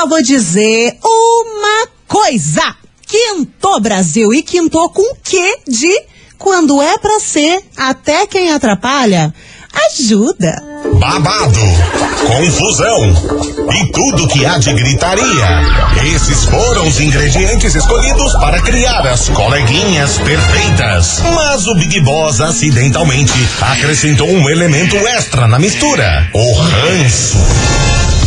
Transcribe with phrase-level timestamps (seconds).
[0.00, 2.62] só vou dizer uma coisa.
[3.06, 5.94] Quintou Brasil e quintou com que de
[6.38, 9.34] quando é pra ser até quem atrapalha
[9.90, 10.64] ajuda.
[10.98, 11.60] Babado,
[12.26, 13.04] confusão
[13.74, 16.14] e tudo que há de gritaria.
[16.14, 21.20] Esses foram os ingredientes escolhidos para criar as coleguinhas perfeitas.
[21.34, 27.99] Mas o Big Boss acidentalmente acrescentou um elemento extra na mistura: o ranço.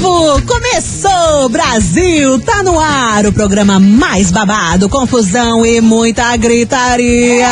[0.00, 0.42] povo!
[0.46, 2.38] Começou, Brasil!
[2.40, 7.48] Tá no ar o programa mais babado, confusão e muita gritaria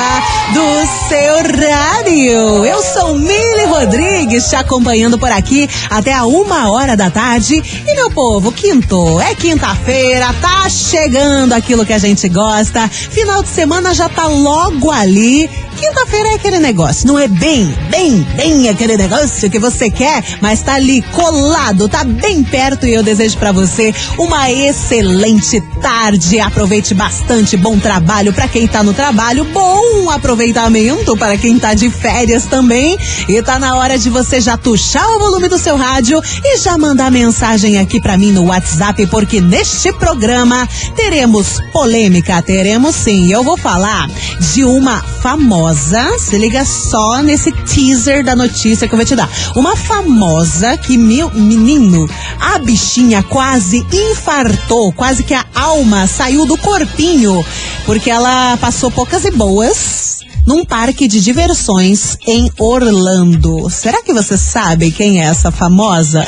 [0.53, 2.65] do seu rádio.
[2.65, 7.63] Eu sou Mili Rodrigues, te acompanhando por aqui até a uma hora da tarde.
[7.87, 12.89] E, meu povo, quinto, é quinta-feira, tá chegando aquilo que a gente gosta.
[12.89, 15.49] Final de semana já tá logo ali.
[15.77, 20.63] Quinta-feira é aquele negócio, não é bem, bem, bem aquele negócio que você quer, mas
[20.63, 26.41] tá ali colado, tá bem perto e eu desejo para você uma excelente tarde.
[26.41, 31.91] Aproveite bastante, bom trabalho para quem tá no trabalho, bom aproveitamento para quem tá de
[31.91, 32.99] férias também.
[33.29, 36.77] E tá na hora de você já tuchar o volume do seu rádio e já
[36.79, 43.33] mandar mensagem aqui para mim no WhatsApp, porque neste programa teremos polêmica, teremos sim.
[43.33, 44.09] Eu vou falar
[44.53, 49.29] de uma famosa, se liga só nesse teaser da notícia que eu vou te dar.
[49.55, 52.09] Uma famosa que, meu menino,
[52.41, 57.45] a bichinha quase infartou, quase que a alma saiu do corpinho,
[57.85, 60.06] porque ela passou poucas e boas
[60.47, 63.69] num parque de diversões em Orlando.
[63.69, 66.25] Será que você sabe quem é essa famosa?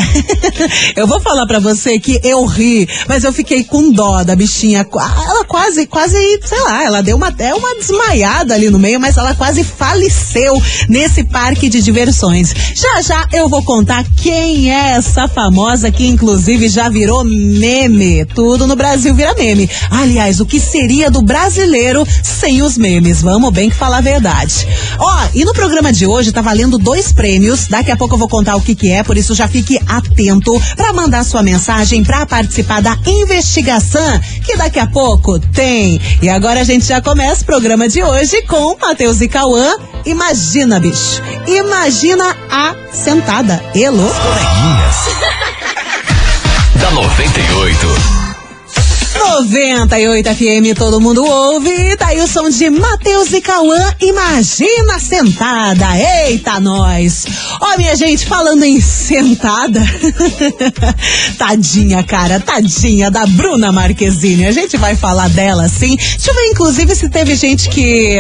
[0.97, 4.87] eu vou falar para você que eu ri, mas eu fiquei com dó da bichinha.
[4.91, 9.17] Ela quase, quase, sei lá, ela deu uma, é uma desmaiada ali no meio, mas
[9.17, 12.53] ela quase faleceu nesse parque de diversões.
[12.75, 18.25] Já já eu vou contar quem é essa famosa que inclusive já virou meme.
[18.25, 19.71] Tudo no Brasil vira meme.
[19.91, 23.23] Aliás, o que seria do brasileiro sem os memes?
[23.23, 24.67] Vamos bem que falar verdade.
[24.99, 27.67] Ó, e no programa de hoje tá valendo dois prêmios.
[27.69, 30.59] Daqui a pouco eu vou contar o que que é, por isso já fique atento
[30.77, 36.01] para mandar sua mensagem para participar da investigação que daqui a pouco tem.
[36.23, 39.77] E agora a gente já começa o programa de hoje com Matheus e Cauã.
[40.07, 41.23] Imagina, bicho.
[41.47, 43.63] Imagina a sentada.
[43.75, 44.09] Elô.
[44.09, 44.97] Coleguinhas.
[46.81, 48.28] da 98.
[49.19, 51.97] 98 FM, todo mundo ouve.
[51.97, 53.93] Tá aí o som de Matheus e Cauã.
[54.01, 55.87] Imagina sentada.
[55.97, 57.27] Eita, nós.
[57.61, 59.81] Ó, minha gente, falando em sentada.
[61.37, 64.47] tadinha, cara, tadinha da Bruna Marquezine.
[64.47, 65.97] A gente vai falar dela, sim.
[65.97, 68.19] Deixa eu ver, inclusive, se teve gente que.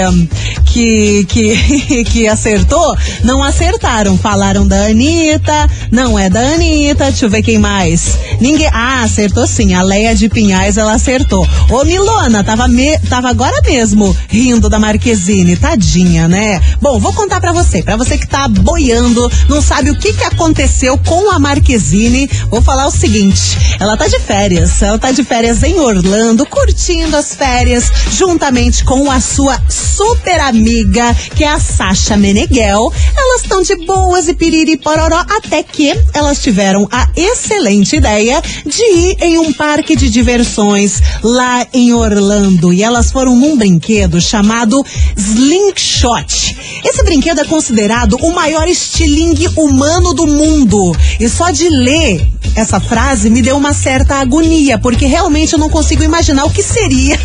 [0.66, 1.24] que.
[1.26, 2.96] que, que acertou.
[3.22, 4.18] Não acertaram.
[4.18, 5.70] Falaram da Anitta.
[5.92, 7.04] Não é da Anitta.
[7.04, 8.18] Deixa eu ver quem mais.
[8.40, 8.68] Ninguém.
[8.72, 9.74] Ah, acertou sim.
[9.74, 11.46] A Leia de Pinhais, ela acertou.
[11.70, 16.60] Ô Milona, tava, me, tava agora mesmo rindo da Marquezine, tadinha, né?
[16.80, 20.24] Bom, vou contar para você, para você que tá boiando, não sabe o que que
[20.24, 25.22] aconteceu com a Marquezine, vou falar o seguinte, ela tá de férias, ela tá de
[25.24, 31.60] férias em Orlando, curtindo as férias, juntamente com a sua super amiga, que é a
[31.60, 32.92] Sasha Meneghel.
[33.16, 38.82] Elas estão de boas e piriri pororó, até que elas tiveram a excelente ideia de
[38.82, 40.77] ir em um parque de diversões
[41.22, 44.84] lá em Orlando e elas foram num brinquedo chamado
[45.16, 46.56] Slingshot.
[46.84, 50.96] Esse brinquedo é considerado o maior estilingue humano do mundo.
[51.18, 55.70] E só de ler essa frase me deu uma certa agonia, porque realmente eu não
[55.70, 57.18] consigo imaginar o que seria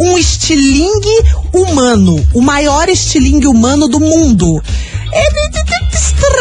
[0.00, 4.62] um estilingue humano, o maior estilingue humano do mundo.
[5.12, 5.42] É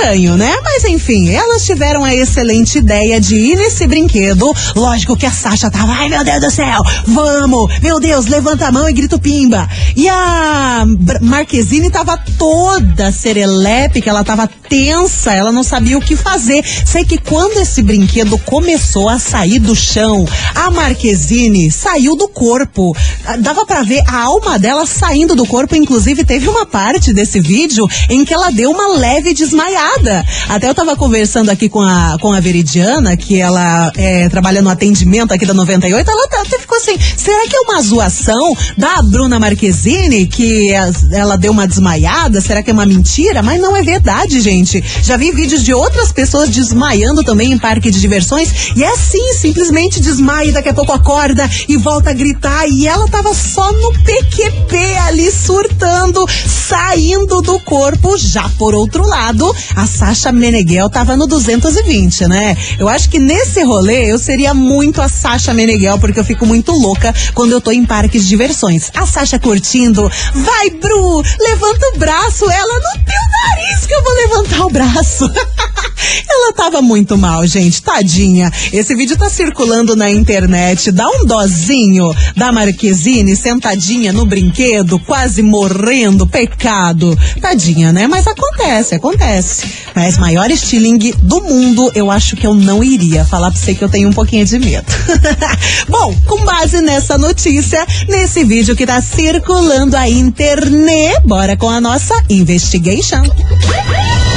[0.02, 0.58] estranho, né?
[0.64, 4.52] Mas enfim, elas tiveram a excelente ideia de ir nesse brinquedo.
[4.76, 8.72] Lógico que a Sasha tava, ai meu Deus do céu, vamos, meu Deus, levanta a
[8.72, 9.68] mão e grita pimba.
[9.96, 10.86] E a
[11.22, 16.64] Marquezine tava toda serelepe, que ela tava tensa, ela não sabia o que fazer.
[16.86, 20.26] Sei que quando esse brinquedo começou a sair do chão,
[20.56, 22.96] a Marquezine saiu do corpo.
[23.40, 27.88] Dava para ver a alma dela saindo do corpo, inclusive teve uma parte desse vídeo
[28.10, 30.24] em que ela deu uma leve desmaiada.
[30.48, 34.70] Até eu tava conversando aqui com a, com a Veridiana, que ela é, trabalha no
[34.70, 39.40] atendimento aqui da 98, ela até ficou assim, será que é uma zoação da Bruna
[39.40, 40.70] Marquezine, que
[41.12, 42.40] ela deu uma desmaiada?
[42.40, 43.42] Será que é uma mentira?
[43.42, 44.84] Mas não é verdade, gente.
[45.02, 49.34] Já vi vídeos de outras pessoas desmaiando também em parque de diversões, e é assim,
[49.34, 53.72] simplesmente desmaia e daqui a pouco acorda e volta a gritar, e ela tava só
[53.74, 58.16] no PQP ali surtando, saindo do corpo.
[58.20, 62.58] Já por outro lado, a Sasha Meneghel tava no 220, né?
[62.78, 66.72] Eu acho que nesse rolê eu seria muito a Sasha Meneghel, porque eu fico muito
[66.72, 68.92] louca quando eu tô em parques de diversões.
[68.96, 74.14] A Sasha curtindo, vai, Bru, levanta o braço, ela no teu nariz que eu vou
[74.14, 75.32] levantar o braço.
[76.62, 78.52] tava muito mal, gente, tadinha.
[78.72, 85.42] Esse vídeo tá circulando na internet, dá um dozinho da Marquezine sentadinha no brinquedo, quase
[85.42, 87.18] morrendo, pecado.
[87.42, 88.06] Tadinha, né?
[88.06, 89.66] Mas acontece, acontece.
[89.96, 93.26] Mas maior estilingue do mundo, eu acho que eu não iria.
[93.26, 94.86] Falar pra você que eu tenho um pouquinho de medo.
[95.90, 101.82] Bom, com base nessa notícia, nesse vídeo que tá circulando a internet, bora com a
[101.82, 103.24] nossa investigation.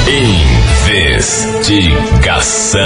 [0.07, 2.79] Investigação.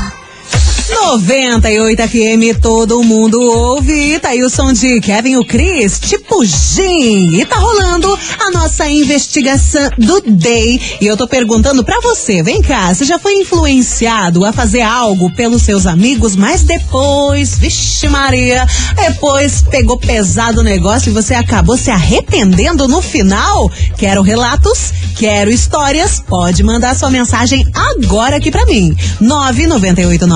[0.90, 4.18] 98 FM, todo mundo ouve.
[4.18, 7.36] Tá aí o som de Kevin o Cris, tipo Jim.
[7.38, 10.80] E tá rolando a nossa investigação do Day.
[11.00, 15.30] E eu tô perguntando pra você, vem cá, você já foi influenciado a fazer algo
[15.34, 21.76] pelos seus amigos, mas depois, vixe Maria, depois pegou pesado o negócio e você acabou
[21.76, 23.70] se arrependendo no final?
[23.96, 28.96] Quero relatos, quero histórias, pode mandar sua mensagem agora aqui pra mim.
[29.20, 30.26] 99890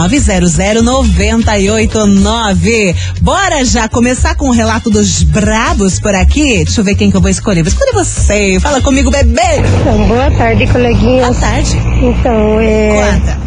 [0.82, 2.94] 989.
[3.20, 6.64] Bora já começar com o relato dos brabos por aqui?
[6.64, 7.62] Deixa eu ver quem que eu vou escolher.
[7.62, 8.58] Vou escolher você.
[8.60, 9.40] Fala comigo, bebê.
[9.80, 11.26] Então, boa tarde, coleguinhas.
[11.28, 11.76] Boa tarde.
[12.02, 13.18] Então, é.
[13.20, 13.38] Conta.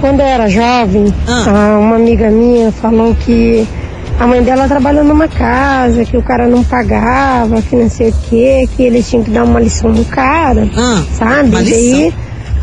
[0.00, 1.78] Quando eu era jovem, Ah.
[1.80, 3.66] uma amiga minha falou que
[4.18, 8.14] a mãe dela trabalhou numa casa, que o cara não pagava, que não sei o
[8.28, 11.48] quê, que eles tinham que dar uma lição no cara, Ah, sabe?
[11.50, 12.14] uma E daí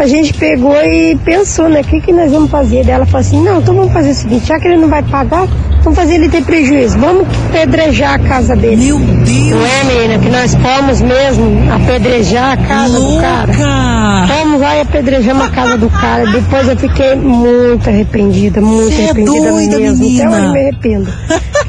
[0.04, 1.82] a gente pegou e pensou, né?
[1.82, 2.84] O que, que nós vamos fazer?
[2.86, 5.04] Daí ela falou assim, não, então vamos fazer o seguinte, já que ele não vai
[5.04, 5.48] pagar,
[5.84, 6.98] vamos fazer ele ter prejuízo.
[6.98, 8.78] Vamos pedrejar a casa dele.
[8.86, 9.50] Meu Deus!
[9.50, 10.20] Não é, menina?
[10.20, 13.52] Que nós fomos mesmo apedrejar a casa do cara.
[13.52, 14.34] Louca!
[14.34, 16.26] Fomos lá e apedrejamos a casa do cara.
[16.28, 19.98] Depois eu fiquei muito arrependida, muito Cê é arrependida doida, mesmo.
[20.00, 20.28] menina.
[20.28, 21.14] Até hoje me arrependo.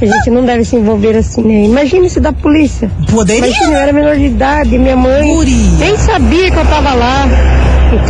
[0.00, 1.64] A gente não deve se envolver assim, né?
[1.64, 2.90] Imagine se da polícia.
[3.10, 3.46] Poderia?
[3.46, 5.54] Imagina, eu era menor de idade, minha mãe Guria.
[5.78, 7.26] nem sabia que eu tava lá.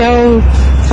[0.00, 0.42] Então,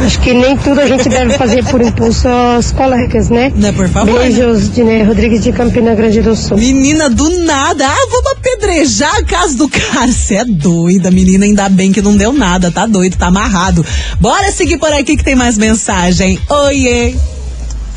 [0.03, 3.53] acho que nem tudo a gente deve fazer por impulso aos colegas, né?
[3.55, 4.25] Né, por favor, né?
[4.25, 6.57] Beijos, Diné Rodrigues de Campina Grande do Sul.
[6.57, 7.87] Menina, do nada.
[7.87, 10.11] Ah, vamos apedrejar a casa do cara.
[10.11, 11.45] Você é doida, menina.
[11.45, 12.69] Ainda bem que não deu nada.
[12.69, 13.85] Tá doido, tá amarrado.
[14.19, 16.37] Bora seguir por aqui que tem mais mensagem.
[16.49, 17.15] Oiê.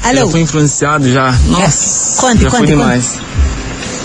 [0.04, 0.30] Já Alô.
[0.30, 1.34] fui influenciado já.
[1.48, 3.18] Nossa, Conte, já conte, foi demais.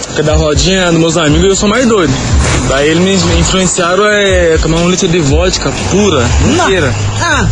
[0.07, 2.13] Porque da rodinha dos meus amigos eu sou mais doido.
[2.69, 6.93] Daí eles me influenciaram a tomar um litro de vodka pura, inteira.
[7.21, 7.47] Ah,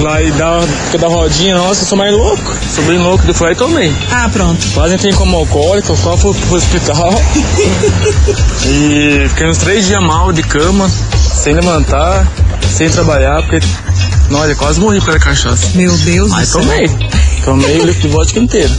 [0.00, 2.56] Lá e da, porque da rodinha, nossa, eu sou mais louco.
[2.74, 3.94] Sou bem louco, depois aí tomei.
[4.10, 4.66] ah, pronto.
[4.72, 7.12] Quase entrei como alcoólico, quase fui pro hospital.
[8.66, 10.90] e fiquei uns três dias mal de cama,
[11.34, 12.26] sem levantar,
[12.70, 13.60] sem trabalhar, porque,
[14.32, 15.68] olha, quase morri pela cachaça.
[15.74, 16.62] Meu Deus Mas do céu.
[16.62, 16.90] tomei.
[17.44, 18.72] Tomei o litro de vodka inteiro.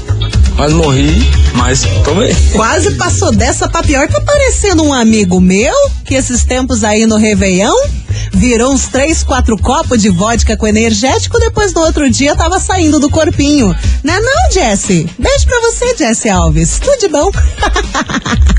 [0.62, 2.36] Quase morri, mas tomei.
[2.54, 4.08] Quase passou dessa pra pior.
[4.08, 5.74] Tá parecendo um amigo meu
[6.06, 7.74] que esses tempos aí no Réveillon
[8.32, 13.00] virou uns três, quatro copos de vodka com energético, depois no outro dia tava saindo
[13.00, 13.76] do corpinho.
[14.04, 15.10] Não é não, Jesse?
[15.18, 16.78] Beijo pra você, Jesse Alves.
[16.78, 17.32] Tudo de bom?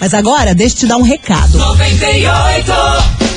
[0.00, 1.58] Mas agora, deixa eu te dar um recado.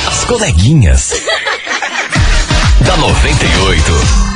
[0.06, 1.12] As coleguinhas.
[2.80, 4.27] da 98.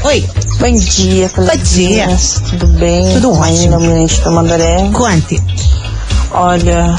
[0.05, 0.25] Oi,
[0.61, 2.43] Bom dia, coleguinhas.
[2.51, 3.13] Tudo bem?
[3.15, 3.45] Tudo ótimo.
[3.45, 3.79] Ainda
[4.25, 4.91] do Mandaré.
[4.93, 5.43] conte.
[6.33, 6.95] Olha,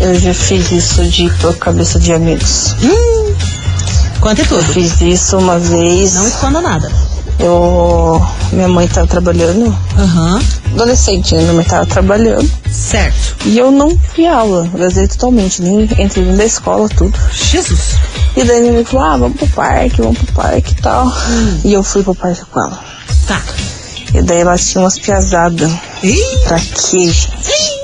[0.00, 2.74] Eu já fiz isso de por cabeça de amigos.
[2.82, 3.34] Hum,
[4.20, 4.62] conte Eu tudo.
[4.64, 6.14] fiz isso uma vez.
[6.14, 6.90] Não esconda nada.
[7.40, 8.20] Eu.
[8.52, 9.76] Minha mãe tava trabalhando.
[9.98, 10.40] Aham,
[10.72, 11.42] Adolescente, né?
[11.42, 12.50] Minha mãe tava trabalhando.
[12.70, 13.36] certo.
[13.46, 14.68] E eu não fui aula.
[14.74, 15.60] Gazei totalmente.
[15.62, 17.16] Nem entrei da escola, tudo.
[17.32, 17.96] Jesus.
[18.38, 21.12] E daí minha mãe falou: ah, vamos pro parque, vamos pro parque e tal.
[21.64, 22.78] E eu fui pro parque com ela.
[23.26, 23.42] Tá.
[24.14, 25.70] E daí ela tinha umas piazadas.
[26.04, 27.78] Ih, Pra quê, gente?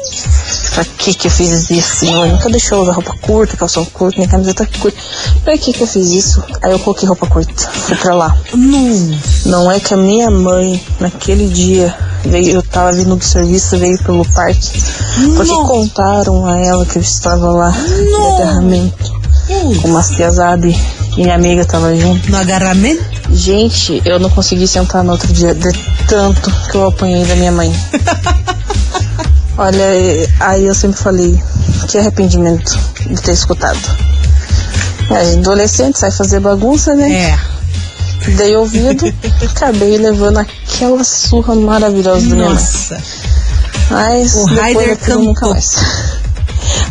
[0.75, 1.97] Pra que que eu fiz isso?
[1.97, 4.99] Senhor, nunca deixou usar roupa curta, calção curto, nem camiseta curta.
[5.45, 6.43] Pra que que eu fiz isso?
[6.63, 8.37] Aí eu coloquei roupa curta, fui pra lá.
[8.55, 9.19] não.
[9.47, 11.95] Não é que a minha mãe, naquele dia,
[12.25, 14.83] veio, eu tava vindo do serviço, veio pelo parque,
[15.37, 15.67] porque Não.
[15.67, 18.37] contaram a ela que eu estava lá no
[19.55, 20.75] agarramento, com umas piazadas
[21.17, 22.31] e minha amiga tava junto.
[22.31, 23.03] No agarramento?
[23.31, 25.71] Gente, eu não consegui sentar no outro dia, de
[26.09, 27.73] tanto que eu apanhei da minha mãe.
[29.57, 29.85] Olha,
[30.41, 31.41] aí eu sempre falei,
[31.89, 32.77] que arrependimento
[33.09, 33.79] de ter escutado.
[35.11, 37.13] É, adolescente sai fazer bagunça, né?
[37.13, 37.39] É.
[38.33, 39.05] Dei ouvido,
[39.49, 42.49] acabei levando aquela surra maravilhosa mãe.
[42.49, 42.99] Nossa.
[43.91, 45.77] Mas O Raider daquilo, nunca mais.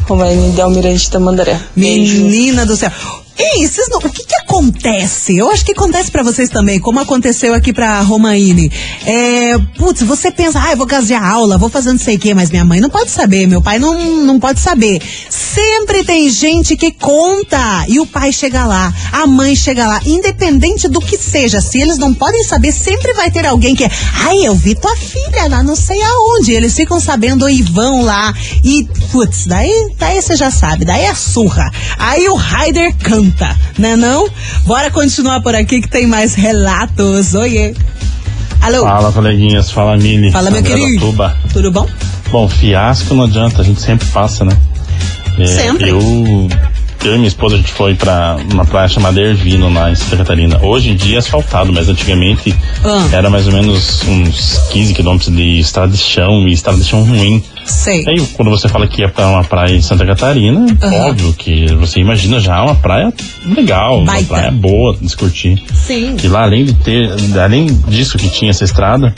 [0.08, 1.60] Romaine Del Mirante da Mandaré.
[1.76, 2.92] Menina do céu.
[3.38, 5.36] Ei, vocês não, o que que acontece?
[5.36, 8.72] Eu acho que acontece pra vocês também, como aconteceu aqui pra Romaine.
[9.04, 12.36] É, putz, você pensa, ah, eu vou gasear aula, vou fazer não sei o quê,
[12.36, 15.02] mas minha mãe não pode saber, meu pai não, não pode saber.
[15.30, 20.88] Sempre tem gente que conta e o pai chega lá, a mãe chega lá, independente
[20.88, 23.90] do que seja, se eles não podem saber, sempre vai ter alguém que,
[24.26, 26.54] ai, eu vi tua filha lá não sei aonde.
[26.54, 28.34] Eles ficam sabendo e vão lá
[28.64, 31.72] e, putz, daí, daí você já sabe, daí é surra.
[31.98, 34.28] Aí o Raider canta, né não?
[34.66, 37.34] Bora continuar por aqui que tem mais relatos.
[37.34, 37.74] Oiê.
[38.62, 38.82] Alô?
[38.84, 39.72] Fala, coleguinhas.
[39.72, 40.32] Fala, Mili.
[40.32, 41.10] Fala, meu André querido.
[41.10, 41.38] Ubatuba.
[41.52, 41.88] Tudo bom?
[42.32, 44.58] Bom, fiasco não adianta, a gente sempre passa, né?
[45.38, 45.90] É, Sempre.
[45.90, 46.00] Eu,
[47.04, 50.18] eu e minha esposa, a gente foi pra uma praia chamada Ervino, lá em Santa
[50.18, 50.60] Catarina.
[50.64, 53.08] Hoje em dia é asfaltado, mas antigamente Ah.
[53.12, 57.04] era mais ou menos uns 15 quilômetros de estrada de chão e estrada de chão
[57.04, 57.44] ruim.
[57.66, 58.04] Sei.
[58.08, 60.96] Aí, quando você fala que ia pra uma praia em Santa Catarina, Aham.
[61.10, 63.12] óbvio que você imagina já uma praia
[63.46, 64.28] legal, uma Baita.
[64.28, 65.64] praia boa de se curtir.
[65.74, 66.18] Sim.
[66.22, 67.10] E lá, além de ter,
[67.42, 69.14] além disso que tinha essa estrada,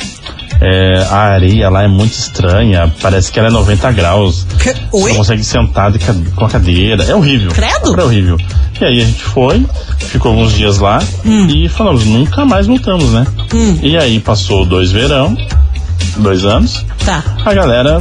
[0.62, 4.46] é, a areia lá é muito estranha, parece que ela é 90 graus.
[4.62, 5.10] Que- Você Oi?
[5.12, 6.00] não consegue sentar de
[6.36, 7.03] com a cadeira.
[7.03, 7.51] É horrível.
[7.51, 8.00] Credo?
[8.00, 8.38] É horrível.
[8.79, 9.66] E aí a gente foi,
[10.00, 13.25] ficou alguns dias lá e falamos, nunca mais voltamos, né?
[13.53, 13.79] Hum.
[13.81, 15.36] E aí passou dois verão,
[16.18, 17.24] dois anos, Tá.
[17.46, 17.98] a galera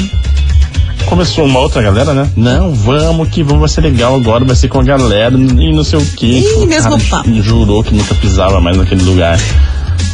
[1.04, 2.28] começou uma outra galera, né?
[2.36, 5.84] Não, vamos que vamos, vai ser legal agora, vai ser com a galera e não
[5.84, 6.26] sei o quê.
[6.26, 7.42] Ih, mesmo cara papo.
[7.42, 9.38] Jurou que nunca pisava mais naquele lugar.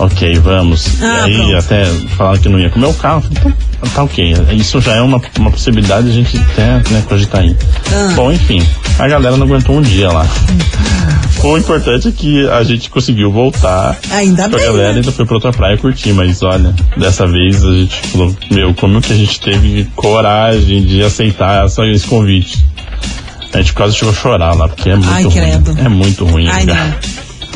[0.00, 0.86] Ok, vamos.
[1.02, 1.56] Ah, e aí pronto.
[1.58, 1.84] até
[2.16, 3.22] falaram que não ia comer o carro.
[3.30, 3.52] Então,
[3.94, 4.34] tá ok.
[4.52, 7.54] Isso já é uma, uma possibilidade de a gente até né, cogitar aí.
[7.92, 8.12] Ah.
[8.16, 8.66] Bom, enfim,
[8.98, 10.26] a galera não aguentou um dia lá.
[11.44, 14.98] O importante é que a gente conseguiu voltar Ainda com a bem, galera né?
[14.98, 19.00] ainda foi pra outra praia curtir, mas olha, dessa vez a gente falou, meu, como
[19.00, 22.62] que a gente teve coragem de aceitar essa, esse convite?
[23.52, 25.32] A gente quase chegou a chorar lá, porque é muito Ai, ruim.
[25.32, 25.76] credo.
[25.78, 26.46] É muito ruim.
[26.48, 26.98] Ai, lugar.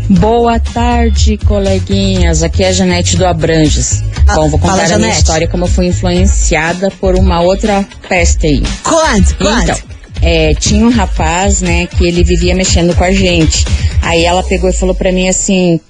[0.08, 2.42] Boa tarde, coleguinhas.
[2.42, 4.02] Aqui é a Janete do Abranges.
[4.26, 7.86] Ah, Bom, vou fala, contar a minha história como eu fui influenciada por uma outra
[8.08, 8.62] peste aí.
[8.82, 9.62] Conte, conte.
[9.62, 9.78] Então,
[10.20, 13.64] é, tinha um rapaz, né, que ele vivia mexendo com a gente.
[14.02, 15.80] Aí ela pegou e falou pra mim assim: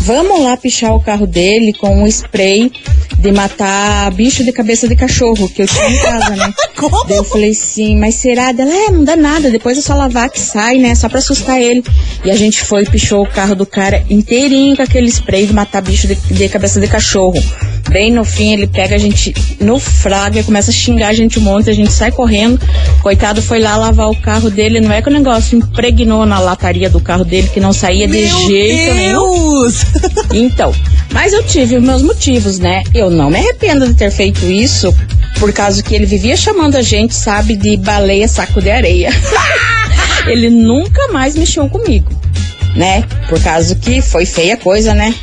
[0.00, 2.70] Vamos lá pichar o carro dele com um spray
[3.18, 6.52] de matar bicho de cabeça de cachorro que eu tinha em casa, né?
[6.76, 7.04] Como?
[7.04, 8.52] Daí eu falei assim, mas será?
[8.52, 10.94] Dela, é, não dá nada, depois é só lavar que sai, né?
[10.94, 11.82] Só pra assustar ele.
[12.22, 15.54] E a gente foi e pichou o carro do cara inteirinho com aquele spray de
[15.54, 17.42] matar bicho de, de cabeça de cachorro.
[17.90, 21.42] Bem no fim, ele pega a gente no flagra, começa a xingar a gente um
[21.42, 22.60] monte, a gente sai correndo.
[23.02, 26.90] Coitado foi lá lavar o carro dele, não é que o negócio impregnou na lataria
[26.90, 29.60] do carro dele que não saía de Meu jeito nenhum.
[29.62, 29.84] Deus!
[30.32, 30.74] Então,
[31.12, 32.82] mas eu tive os meus motivos, né?
[32.92, 34.92] Eu não me arrependo de ter feito isso,
[35.38, 39.10] por causa que ele vivia chamando a gente, sabe, de baleia saco de areia.
[40.26, 42.10] ele nunca mais mexeu comigo,
[42.74, 43.04] né?
[43.28, 45.14] Por causa que foi feia coisa, né?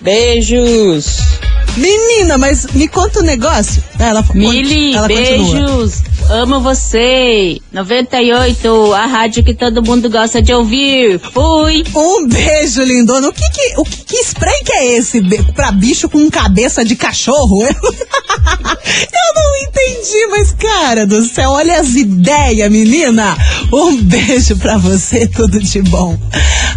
[0.00, 1.45] Beijos!
[1.76, 3.82] Menina, mas me conta um negócio.
[3.98, 5.26] Ela, Mili, ela continua.
[5.28, 6.02] beijos.
[6.28, 7.58] Amo você.
[7.72, 11.20] 98, a rádio que todo mundo gosta de ouvir.
[11.32, 11.84] Fui.
[11.94, 13.28] Um beijo, lindona.
[13.28, 15.20] O que que, o que, que spray que é esse
[15.54, 17.62] pra bicho com cabeça de cachorro?
[17.66, 23.36] Eu, eu não entendi, mas cara do céu, olha as ideias, menina.
[23.72, 26.16] Um beijo pra você, tudo de bom.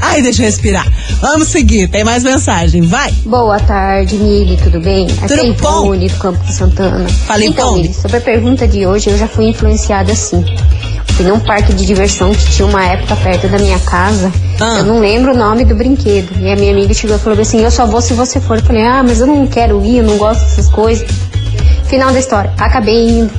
[0.01, 0.91] Ai, deixa eu respirar.
[1.21, 3.11] Vamos seguir, tem mais mensagem, vai.
[3.25, 4.88] Boa tarde, Mili, tudo bem?
[4.89, 7.07] Aqui Tudo é Ivone do Campo de Santana.
[7.09, 7.75] Fala, então.
[7.75, 10.43] Mili, sobre a pergunta de hoje, eu já fui influenciada assim.
[11.13, 14.31] Fui num parque de diversão que tinha uma época perto da minha casa.
[14.59, 14.77] Ah.
[14.79, 16.29] Eu não lembro o nome do brinquedo.
[16.39, 18.57] E a minha amiga chegou e falou assim: Eu só vou se você for.
[18.57, 21.07] Eu falei: Ah, mas eu não quero ir, eu não gosto dessas coisas.
[21.85, 22.51] Final da história.
[22.57, 23.31] Acabei indo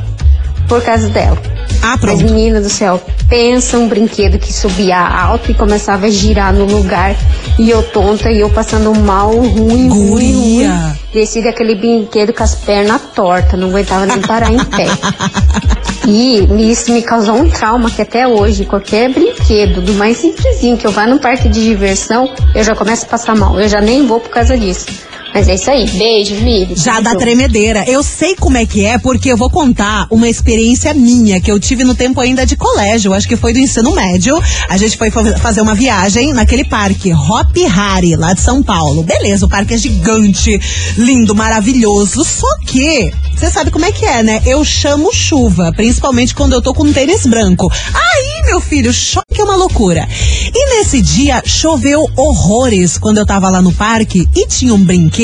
[0.68, 1.38] por causa dela.
[1.82, 6.52] Ah, Mas menina do céu, pensa um brinquedo que subia alto e começava a girar
[6.52, 7.16] no lugar.
[7.58, 10.10] E eu tonta e eu passando mal, ruim, ruim, ruim.
[10.10, 10.96] Guria.
[11.12, 14.86] Desci daquele brinquedo com as pernas tortas, não aguentava nem parar em pé.
[16.06, 20.86] E isso me causou um trauma que até hoje, qualquer brinquedo, do mais simplesinho, que
[20.86, 23.60] eu vá num parque de diversão, eu já começo a passar mal.
[23.60, 24.86] Eu já nem vou por causa disso.
[25.32, 25.88] Mas é isso aí.
[25.90, 26.74] Beijo, Miri.
[26.76, 27.84] Já dá tremedeira.
[27.86, 31.60] Eu sei como é que é, porque eu vou contar uma experiência minha que eu
[31.60, 33.12] tive no tempo ainda de colégio.
[33.14, 34.40] Acho que foi do ensino médio.
[34.68, 39.04] A gente foi fa- fazer uma viagem naquele parque, Hop Hari, lá de São Paulo.
[39.04, 40.58] Beleza, o parque é gigante,
[40.98, 42.24] lindo, maravilhoso.
[42.24, 44.42] Só que, você sabe como é que é, né?
[44.44, 47.70] Eu chamo chuva, principalmente quando eu tô com um tênis branco.
[47.94, 50.08] Aí, meu filho, choque é uma loucura.
[50.52, 55.19] E nesse dia choveu horrores quando eu tava lá no parque e tinha um brinquedo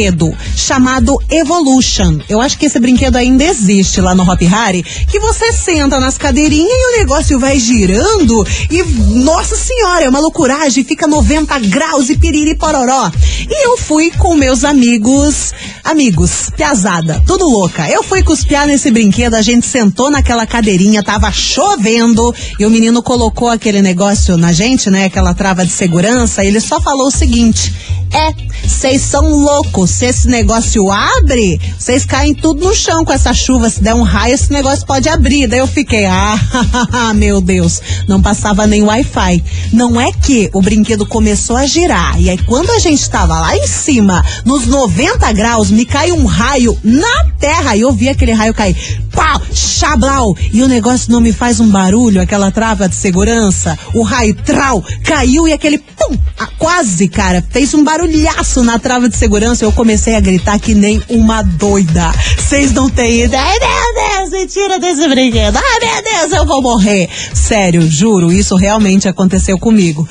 [0.55, 2.19] chamado Evolution.
[2.29, 6.19] Eu acho que esse brinquedo ainda existe lá no Hop Hari, que você senta nas
[6.19, 8.83] cadeirinhas e o negócio vai girando e,
[9.15, 13.11] nossa senhora, é uma loucuragem, fica 90 graus e piriri pororó.
[13.49, 17.89] E eu fui com meus amigos, amigos, piazada, tudo louca.
[17.89, 23.03] Eu fui cuspiar nesse brinquedo, a gente sentou naquela cadeirinha, tava chovendo e o menino
[23.03, 27.73] colocou aquele negócio na gente, né, aquela trava de segurança, ele só falou o seguinte:
[28.17, 28.33] É,
[28.67, 29.91] vocês são loucos.
[29.91, 33.69] Se esse negócio abre, vocês caem tudo no chão com essa chuva.
[33.69, 35.47] Se der um raio, esse negócio pode abrir.
[35.47, 39.45] Daí eu fiquei, ah, meu Deus, não passava nem Wi-Fi.
[39.71, 42.19] Não é que o brinquedo começou a girar.
[42.19, 46.25] E aí, quando a gente tava lá em cima, nos 90 graus, me cai um
[46.25, 47.77] raio na terra.
[47.77, 48.75] E eu vi aquele raio cair.
[49.13, 49.43] Pau!
[49.53, 50.35] Chablau!
[50.55, 53.79] E o negócio não me faz um barulho, aquela trava de segurança.
[53.93, 56.17] O raio trau caiu e aquele pum!
[56.59, 59.65] quase, cara, fez um barulhaço na trava de segurança.
[59.65, 62.13] Eu comecei a gritar que nem uma doida.
[62.39, 63.43] Vocês não têm ideia.
[63.43, 65.57] Ai, meu Deus, me tira desse brinquedo.
[65.57, 67.09] Ai, meu Deus, eu vou morrer.
[67.35, 70.09] Sério, juro, isso realmente aconteceu comigo.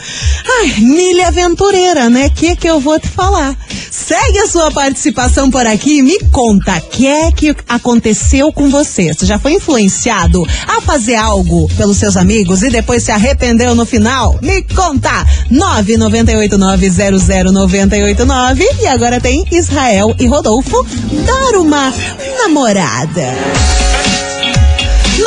[0.59, 2.29] Ai, milha aventureira, né?
[2.29, 3.55] Que que eu vou te falar?
[3.91, 8.69] Segue a sua participação por aqui e me conta o que é que aconteceu com
[8.69, 9.13] você.
[9.13, 13.85] Você já foi influenciado a fazer algo pelos seus amigos e depois se arrependeu no
[13.85, 14.37] final?
[14.41, 15.25] Me conta!
[17.75, 20.85] 998900989 e agora tem Israel e Rodolfo
[21.25, 21.93] dar uma
[22.37, 23.84] namorada.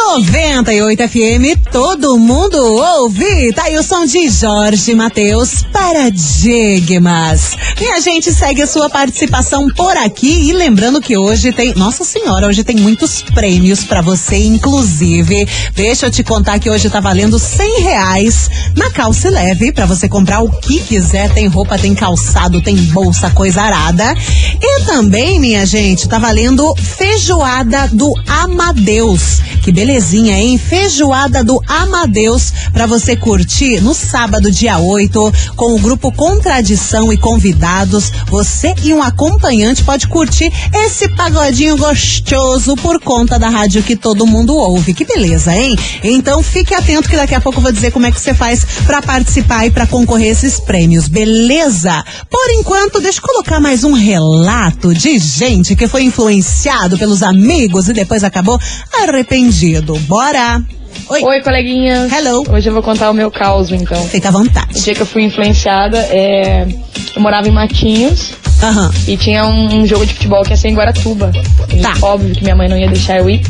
[0.09, 3.53] 98 FM, todo mundo ouve.
[3.53, 7.55] Tá aí o som de Jorge Matheus, Paradigmas.
[7.79, 10.49] Minha gente, segue a sua participação por aqui.
[10.49, 11.75] E lembrando que hoje tem.
[11.75, 15.47] Nossa Senhora, hoje tem muitos prêmios para você, inclusive.
[15.75, 20.09] Deixa eu te contar que hoje tá valendo 100 reais na calça leve para você
[20.09, 21.33] comprar o que quiser.
[21.35, 24.15] Tem roupa, tem calçado, tem bolsa, coisa arada.
[24.61, 29.41] E também, minha gente, tá valendo feijoada do Amadeus.
[29.63, 30.57] Que belezinha, hein?
[30.57, 37.17] Feijoada do Amadeus para você curtir no sábado, dia 8, com o grupo Contradição e
[37.17, 38.13] convidados.
[38.29, 44.27] Você e um acompanhante pode curtir esse pagodinho gostoso por conta da rádio que todo
[44.27, 44.95] mundo ouve.
[44.95, 45.77] Que beleza, hein?
[46.05, 48.65] Então fique atento que daqui a pouco eu vou dizer como é que você faz
[48.87, 52.05] para participar e para concorrer a esses prêmios, beleza?
[52.31, 57.89] Por enquanto, deixa eu colocar mais um relato de gente que foi influenciado pelos amigos
[57.89, 58.61] e depois acabou
[59.03, 59.88] arrependido.
[60.01, 60.63] Bora!
[61.11, 61.23] Oi.
[61.23, 62.13] Oi, coleguinhas.
[62.13, 62.45] Hello.
[62.51, 64.03] Hoje eu vou contar o meu caos, então.
[64.09, 64.79] Fica à vontade.
[64.79, 66.67] O dia que eu fui influenciada, é...
[67.15, 68.33] eu morava em Matinhos.
[68.63, 68.91] Aham.
[69.07, 71.31] E tinha um, um jogo de futebol que ia ser em Guaratuba.
[71.73, 71.95] E Tá.
[72.03, 73.41] Óbvio que minha mãe não ia deixar eu ir.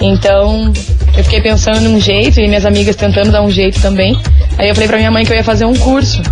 [0.00, 0.72] Então,
[1.16, 4.18] eu fiquei pensando num jeito e minhas amigas tentando dar um jeito também.
[4.56, 6.22] Aí eu falei pra minha mãe que eu ia fazer um curso.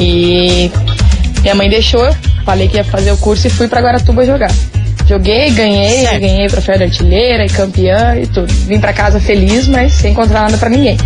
[0.00, 0.70] E
[1.42, 2.08] minha mãe deixou,
[2.44, 4.50] falei que ia fazer o curso e fui pra Guaratuba jogar.
[5.06, 6.20] Joguei, ganhei, Certo.
[6.20, 8.52] ganhei troféu de artilheira e campeã e tudo.
[8.66, 10.96] Vim pra casa feliz, mas sem encontrar nada pra ninguém.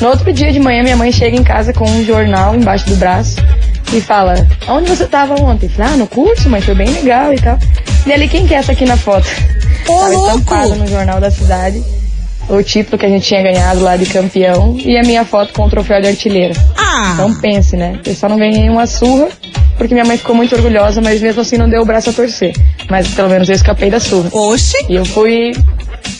[0.00, 2.96] No outro dia de manhã, minha mãe chega em casa com um jornal embaixo do
[2.96, 3.36] braço
[3.92, 5.68] e fala: Onde você tava ontem?
[5.68, 7.58] Falei: Ah, no curso, mas foi bem legal e tal.
[8.06, 9.26] E ali, quem que é essa aqui na foto?
[9.88, 10.28] Ô, Tava louco!
[10.38, 11.82] estampado no jornal da cidade
[12.48, 15.64] o título que a gente tinha ganhado lá de campeão e a minha foto com
[15.66, 16.52] o troféu de artilheira.
[16.76, 17.12] Ah!
[17.14, 17.98] Então pense, né?
[18.04, 19.28] Eu só não ganhei uma surra,
[19.78, 22.52] porque minha mãe ficou muito orgulhosa, mas mesmo assim não deu o braço a torcer.
[22.90, 24.28] Mas pelo menos eu escapei da surra.
[24.32, 24.76] Oxi!
[24.88, 25.52] E eu fui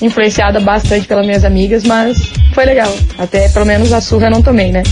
[0.01, 2.17] influenciada bastante pelas minhas amigas, mas
[2.55, 2.93] foi legal.
[3.19, 4.83] Até pelo menos a surra eu não tomei, né?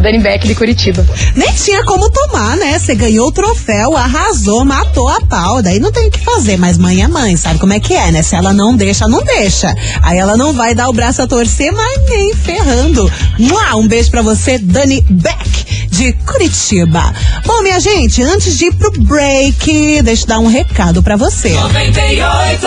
[0.00, 1.06] Dani Beck de Curitiba.
[1.36, 2.78] Nem tinha como tomar, né?
[2.78, 5.62] Você ganhou o troféu, arrasou, matou a pau.
[5.62, 8.10] Daí não tem o que fazer, mas mãe é mãe, sabe como é que é,
[8.10, 8.22] né?
[8.22, 9.74] Se ela não deixa, não deixa.
[10.02, 13.10] Aí ela não vai dar o braço a torcer, mas nem ferrando.
[13.38, 17.12] Mua, Um beijo pra você, Dani Beck, de Curitiba.
[17.46, 21.50] Bom, minha gente, antes de ir pro break, deixa eu dar um recado pra você.
[21.50, 22.66] 98.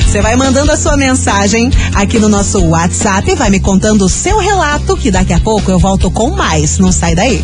[0.07, 4.39] Você vai mandando a sua mensagem aqui no nosso WhatsApp, vai me contando o seu
[4.39, 6.79] relato, que daqui a pouco eu volto com mais.
[6.79, 7.43] Não sai daí.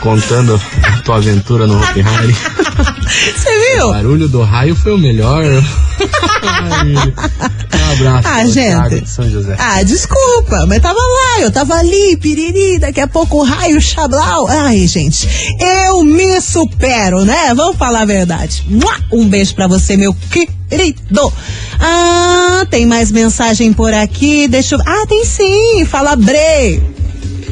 [0.00, 2.36] contando a tua aventura no Hopi Hari.
[3.36, 3.88] Você viu?
[3.88, 5.44] O barulho do raio foi o melhor.
[7.72, 8.28] Um abraço.
[8.28, 9.00] Ah, gente.
[9.00, 9.54] De São José.
[9.58, 14.48] Ah, desculpa, mas tava lá, eu tava ali, piriri, daqui a pouco o raio chablau.
[14.48, 15.28] Ai, gente,
[15.60, 17.52] eu me supero, né?
[17.54, 18.64] Vamos falar a verdade.
[19.12, 21.32] Um beijo pra você, meu querido.
[21.84, 24.80] Ah, tem mais mensagem por aqui, deixa eu...
[24.86, 26.80] Ah, tem sim, fala Bre.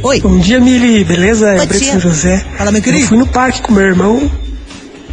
[0.02, 0.20] Oi.
[0.20, 1.52] Bom dia, Mili, beleza?
[1.56, 1.90] Bom É dia.
[1.92, 2.44] São José.
[2.56, 3.02] Fala, meu querido.
[3.04, 4.30] Eu fui no parque com meu irmão.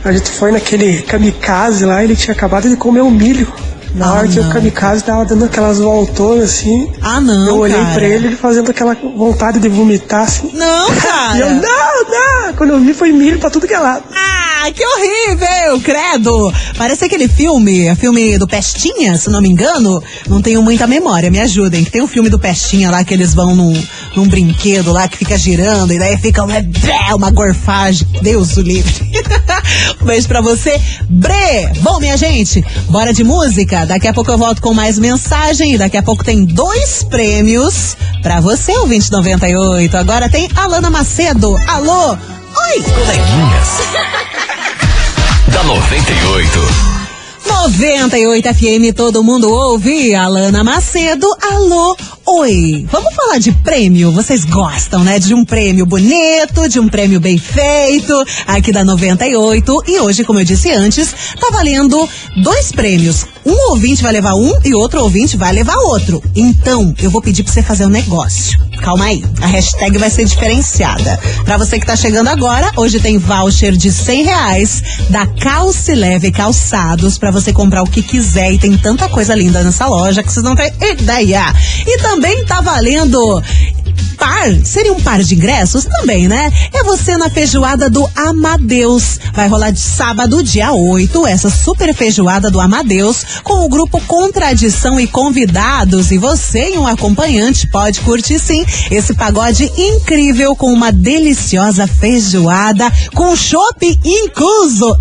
[0.05, 3.51] A gente foi naquele kamikaze lá, ele tinha acabado de comer um milho.
[3.97, 6.89] Na Ah, hora que o kamikaze tava dando aquelas voltonas assim.
[7.01, 7.93] Ah, não, Eu olhei cara.
[7.95, 10.51] pra ele, ele fazendo aquela vontade de vomitar assim.
[10.53, 11.17] Não, cara.
[11.37, 12.53] E eu, não, não!
[12.55, 14.03] Quando eu vi foi milho pra tudo que é lado.
[14.15, 16.53] Ah, que horrível, credo!
[16.77, 20.01] Parece aquele filme, filme do Pestinha, se não me engano.
[20.27, 21.83] Não tenho muita memória, me ajudem.
[21.83, 23.73] Que tem um filme do Pestinha lá que eles vão num,
[24.15, 26.55] num brinquedo lá que fica girando e daí fica uma,
[27.15, 28.07] uma gorfagem.
[28.21, 29.11] Deus o livre.
[30.01, 30.79] um beijo pra você,
[31.09, 31.71] Bre!
[31.81, 33.85] Bom, minha gente, bora de música.
[33.87, 37.95] Daqui a pouco eu volto com mais mensagem e daqui a pouco tem dois prêmios
[38.21, 39.95] pra você, o 2098.
[39.95, 41.57] Agora tem Alana Macedo.
[41.67, 42.11] Alô?
[42.11, 42.83] Oi!
[42.83, 43.67] Coleguinhas.
[45.47, 46.97] da 98.
[47.47, 50.13] 98 FM, todo mundo ouve.
[50.13, 51.95] Alana Macedo, alô,
[52.25, 52.85] oi.
[52.91, 54.11] Vamos falar de prêmio?
[54.11, 55.17] Vocês gostam, né?
[55.17, 58.13] De um prêmio bonito, de um prêmio bem feito,
[58.45, 59.83] aqui da 98.
[59.87, 62.07] E hoje, como eu disse antes, tá valendo
[62.43, 63.25] dois prêmios.
[63.47, 66.21] Um ouvinte vai levar um e outro ouvinte vai levar outro.
[66.35, 68.59] Então, eu vou pedir pra você fazer um negócio.
[68.81, 71.17] Calma aí, a hashtag vai ser diferenciada.
[71.45, 76.29] Pra você que tá chegando agora, hoje tem voucher de 100 reais da Calce Leve
[76.29, 80.31] Calçados pra você comprar o que quiser e tem tanta coisa linda nessa loja que
[80.31, 81.45] vocês não têm ideia.
[81.85, 83.41] E também tá valendo
[84.17, 86.51] par, seria um par de ingressos também, né?
[86.73, 89.19] É você na feijoada do Amadeus.
[89.33, 94.99] Vai rolar de sábado, dia 8, essa super feijoada do Amadeus, com o grupo Contradição
[94.99, 96.11] e convidados.
[96.11, 102.91] E você e um acompanhante pode curtir sim esse pagode incrível com uma deliciosa feijoada
[103.13, 104.97] com chopp incluso.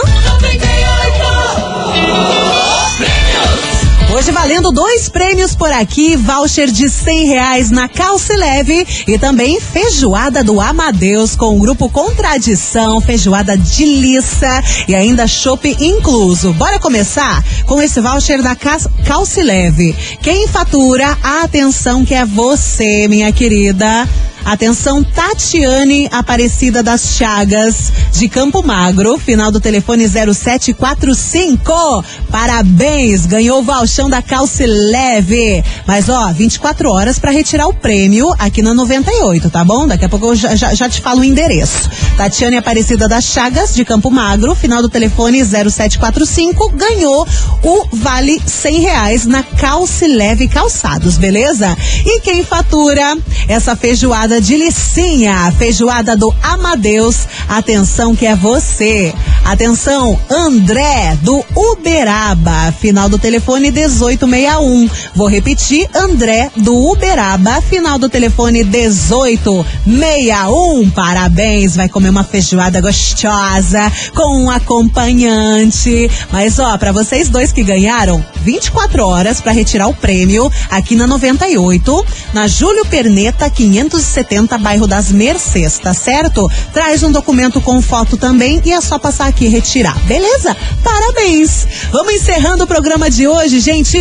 [4.19, 9.61] Hoje valendo dois prêmios por aqui, voucher de cem reais na Calce Leve e também
[9.61, 16.51] feijoada do Amadeus com o grupo Contradição, feijoada de liça e ainda chopp incluso.
[16.51, 18.57] Bora começar com esse voucher da
[19.05, 19.95] Calce Leve.
[20.21, 24.05] Quem fatura, atenção que é você, minha querida.
[24.45, 32.03] Atenção, Tatiane Aparecida das Chagas, de Campo Magro, final do telefone 0745.
[32.31, 35.63] Parabéns, ganhou o valchão da Calce Leve.
[35.85, 39.87] Mas ó, 24 horas para retirar o prêmio aqui na 98, tá bom?
[39.87, 41.89] Daqui a pouco eu já, já, já te falo o endereço.
[42.17, 47.27] Tatiane Aparecida das Chagas, de Campo Magro, final do telefone 0745, ganhou
[47.63, 51.77] o vale 100 reais na Calce Leve Calçados, beleza?
[52.05, 53.17] E quem fatura
[53.47, 59.13] essa feijoada de licinha, feijoada do Amadeus, atenção que é você.
[59.49, 64.87] Atenção, André do Uberaba, final do telefone 1861.
[65.15, 70.91] Vou repetir, André do Uberaba, final do telefone 1861.
[70.91, 76.11] Parabéns, vai comer uma feijoada gostosa com um acompanhante.
[76.31, 81.07] Mas ó, para vocês dois que ganharam, 24 horas para retirar o prêmio aqui na
[81.07, 86.47] 98, na Júlio Perneta 570, bairro das Mercês, tá certo?
[86.71, 90.55] Traz um documento com foto também e é só passar aqui e retirar, beleza?
[90.83, 91.67] Parabéns!
[91.91, 93.97] Vamos encerrando o programa de hoje, gente.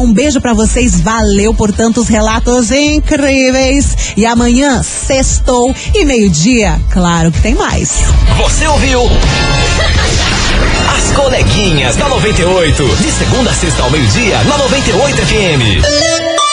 [0.00, 4.14] Um beijo para vocês, valeu por tantos relatos incríveis.
[4.16, 7.90] E amanhã, sextou e meio-dia, claro que tem mais.
[8.38, 9.02] Você ouviu?
[10.96, 12.96] As coleguinhas da 98.
[12.96, 16.49] De segunda a sexta ao meio-dia, na 98 FM.